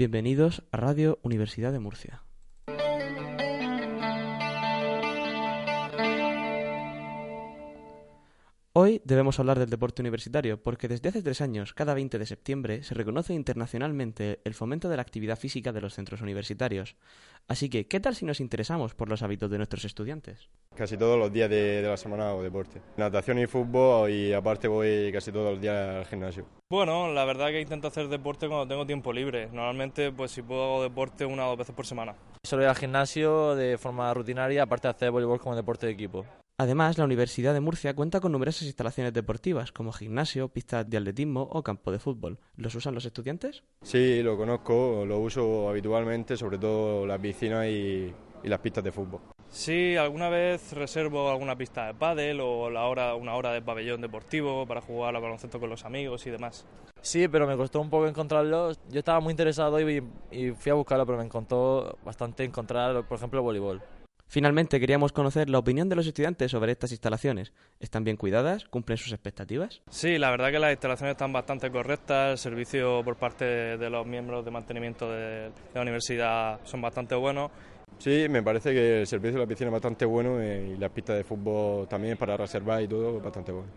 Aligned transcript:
Bienvenidos 0.00 0.62
a 0.72 0.78
Radio 0.78 1.18
Universidad 1.22 1.72
de 1.72 1.78
Murcia. 1.78 2.22
Hoy 8.72 9.02
debemos 9.04 9.40
hablar 9.40 9.58
del 9.58 9.68
deporte 9.68 10.00
universitario 10.00 10.62
porque 10.62 10.86
desde 10.86 11.08
hace 11.08 11.22
tres 11.22 11.40
años, 11.40 11.74
cada 11.74 11.92
20 11.92 12.20
de 12.20 12.26
septiembre, 12.26 12.84
se 12.84 12.94
reconoce 12.94 13.34
internacionalmente 13.34 14.38
el 14.44 14.54
fomento 14.54 14.88
de 14.88 14.94
la 14.94 15.02
actividad 15.02 15.36
física 15.36 15.72
de 15.72 15.80
los 15.80 15.94
centros 15.94 16.20
universitarios. 16.20 16.94
Así 17.48 17.68
que, 17.68 17.88
¿qué 17.88 17.98
tal 17.98 18.14
si 18.14 18.24
nos 18.24 18.38
interesamos 18.38 18.94
por 18.94 19.08
los 19.08 19.24
hábitos 19.24 19.50
de 19.50 19.56
nuestros 19.56 19.84
estudiantes? 19.84 20.48
Casi 20.76 20.96
todos 20.96 21.18
los 21.18 21.32
días 21.32 21.50
de, 21.50 21.82
la 21.82 21.96
semana 21.96 22.28
hago 22.28 22.44
deporte. 22.44 22.80
Natación 22.96 23.40
y 23.40 23.48
fútbol 23.48 24.08
y 24.08 24.32
aparte 24.32 24.68
voy 24.68 25.10
casi 25.12 25.32
todos 25.32 25.50
los 25.50 25.60
días 25.60 25.76
al 25.76 26.06
gimnasio. 26.06 26.46
Bueno, 26.70 27.12
la 27.12 27.24
verdad 27.24 27.48
que 27.48 27.60
intento 27.60 27.88
hacer 27.88 28.06
deporte 28.06 28.46
cuando 28.46 28.68
tengo 28.68 28.86
tiempo 28.86 29.12
libre. 29.12 29.48
Normalmente, 29.48 30.12
pues 30.12 30.30
si 30.30 30.42
puedo 30.42 30.62
hago 30.62 30.82
deporte 30.84 31.26
una 31.26 31.44
o 31.46 31.48
dos 31.48 31.58
veces 31.58 31.74
por 31.74 31.86
semana. 31.86 32.14
Solo 32.44 32.62
ir 32.62 32.68
al 32.68 32.76
gimnasio 32.76 33.56
de 33.56 33.78
forma 33.78 34.14
rutinaria, 34.14 34.62
aparte 34.62 34.86
de 34.86 34.92
hacer 34.92 35.10
voleibol 35.10 35.40
como 35.40 35.56
deporte 35.56 35.86
de 35.86 35.92
equipo. 35.92 36.24
Además, 36.60 36.98
la 36.98 37.06
Universidad 37.06 37.54
de 37.54 37.60
Murcia 37.60 37.96
cuenta 37.96 38.20
con 38.20 38.32
numerosas 38.32 38.64
instalaciones 38.64 39.14
deportivas, 39.14 39.72
como 39.72 39.92
gimnasio, 39.92 40.48
pistas 40.48 40.90
de 40.90 40.98
atletismo 40.98 41.48
o 41.50 41.62
campo 41.62 41.90
de 41.90 41.98
fútbol. 41.98 42.38
¿Los 42.58 42.74
usan 42.74 42.94
los 42.94 43.06
estudiantes? 43.06 43.62
Sí, 43.80 44.22
lo 44.22 44.36
conozco, 44.36 45.06
lo 45.06 45.20
uso 45.20 45.70
habitualmente, 45.70 46.36
sobre 46.36 46.58
todo 46.58 47.06
las 47.06 47.18
piscinas 47.18 47.64
y, 47.66 48.12
las 48.44 48.60
pistas 48.60 48.84
de 48.84 48.92
fútbol. 48.92 49.22
Sí, 49.48 49.96
alguna 49.96 50.28
vez 50.28 50.74
reservo 50.74 51.30
alguna 51.30 51.56
pista 51.56 51.86
de 51.86 51.94
pádel 51.94 52.40
o 52.42 52.68
la 52.68 52.84
hora, 52.84 53.14
una 53.14 53.36
hora 53.36 53.52
de 53.52 53.62
pabellón 53.62 54.02
deportivo 54.02 54.66
para 54.66 54.82
jugar 54.82 55.16
al 55.16 55.22
baloncesto 55.22 55.60
con 55.60 55.70
los 55.70 55.86
amigos 55.86 56.26
y 56.26 56.30
demás. 56.30 56.66
Sí, 57.00 57.26
pero 57.28 57.46
me 57.46 57.56
costó 57.56 57.80
un 57.80 57.88
poco 57.88 58.06
encontrarlo. 58.06 58.72
Yo 58.90 58.98
estaba 58.98 59.20
muy 59.20 59.30
interesado 59.30 59.80
y, 59.80 60.02
y 60.30 60.50
fui 60.50 60.68
a 60.68 60.74
buscarlo, 60.74 61.06
pero 61.06 61.16
me 61.16 61.24
encontró 61.24 61.96
bastante 62.04 62.44
encontrar, 62.44 63.02
por 63.08 63.16
ejemplo, 63.16 63.40
el 63.40 63.44
voleibol. 63.44 63.82
Finalmente, 64.30 64.78
queríamos 64.78 65.10
conocer 65.10 65.50
la 65.50 65.58
opinión 65.58 65.88
de 65.88 65.96
los 65.96 66.06
estudiantes 66.06 66.52
sobre 66.52 66.70
estas 66.70 66.92
instalaciones. 66.92 67.52
¿Están 67.80 68.04
bien 68.04 68.16
cuidadas? 68.16 68.64
¿Cumplen 68.66 68.96
sus 68.96 69.10
expectativas? 69.10 69.82
Sí, 69.90 70.18
la 70.18 70.30
verdad 70.30 70.52
que 70.52 70.60
las 70.60 70.70
instalaciones 70.70 71.14
están 71.14 71.32
bastante 71.32 71.68
correctas. 71.68 72.30
El 72.30 72.38
servicio 72.38 73.02
por 73.02 73.16
parte 73.16 73.44
de 73.44 73.90
los 73.90 74.06
miembros 74.06 74.44
de 74.44 74.52
mantenimiento 74.52 75.10
de 75.10 75.50
la 75.74 75.82
universidad 75.82 76.60
son 76.62 76.80
bastante 76.80 77.16
buenos. 77.16 77.50
Sí, 77.98 78.28
me 78.30 78.40
parece 78.40 78.72
que 78.72 79.00
el 79.00 79.06
servicio 79.08 79.40
de 79.40 79.46
la 79.46 79.48
piscina 79.48 79.66
es 79.66 79.72
bastante 79.72 80.04
bueno 80.04 80.40
y 80.40 80.76
las 80.76 80.92
pistas 80.92 81.16
de 81.16 81.24
fútbol 81.24 81.88
también 81.88 82.16
para 82.16 82.36
reservar 82.36 82.80
y 82.82 82.86
todo 82.86 83.16
es 83.16 83.22
bastante 83.24 83.50
bueno. 83.50 83.68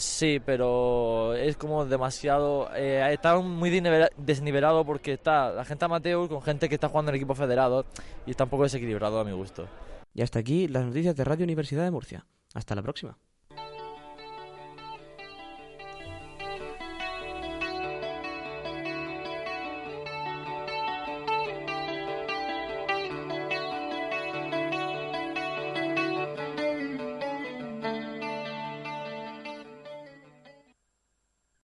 Sí, 0.00 0.40
pero 0.44 1.34
es 1.34 1.58
como 1.58 1.84
demasiado. 1.84 2.70
Eh, 2.74 3.06
está 3.12 3.38
muy 3.38 3.68
desnivelado 4.16 4.82
porque 4.86 5.12
está 5.12 5.50
la 5.50 5.62
gente 5.66 5.84
amateur 5.84 6.26
con 6.26 6.40
gente 6.40 6.70
que 6.70 6.76
está 6.76 6.88
jugando 6.88 7.10
en 7.10 7.16
equipo 7.16 7.34
federado 7.34 7.84
y 8.24 8.30
está 8.30 8.44
un 8.44 8.50
poco 8.50 8.62
desequilibrado 8.62 9.20
a 9.20 9.24
mi 9.24 9.32
gusto. 9.32 9.68
Y 10.14 10.22
hasta 10.22 10.38
aquí 10.38 10.68
las 10.68 10.86
noticias 10.86 11.14
de 11.14 11.22
Radio 11.22 11.44
Universidad 11.44 11.84
de 11.84 11.90
Murcia. 11.90 12.24
Hasta 12.54 12.74
la 12.74 12.80
próxima. 12.80 13.18